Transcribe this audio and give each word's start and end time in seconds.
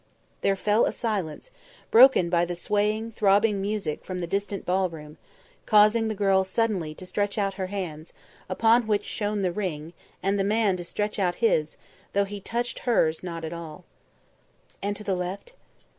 There 0.41 0.55
fell 0.55 0.85
a 0.87 0.91
silence, 0.91 1.51
broken 1.91 2.31
by 2.31 2.43
the 2.43 2.55
swaying, 2.55 3.11
throbbing 3.11 3.61
music 3.61 4.03
from 4.03 4.19
the 4.19 4.25
distant 4.25 4.65
ball 4.65 4.89
room, 4.89 5.17
causing 5.67 6.07
the 6.07 6.15
girl 6.15 6.43
suddenly 6.43 6.95
to 6.95 7.05
stretch 7.05 7.37
out 7.37 7.53
her 7.53 7.67
hands, 7.67 8.11
upon 8.49 8.87
which 8.87 9.05
shone 9.05 9.43
the 9.43 9.51
ring, 9.51 9.93
and 10.23 10.39
the 10.39 10.43
man 10.43 10.75
to 10.77 10.83
stretch 10.83 11.19
out 11.19 11.35
his, 11.35 11.77
though 12.13 12.25
he 12.25 12.39
touched 12.39 12.79
not 12.79 12.85
hers 12.85 13.23
at 13.23 13.53
all. 13.53 13.85
"And 14.81 14.95
to 14.97 15.03
the 15.03 15.13
left?" 15.13 15.53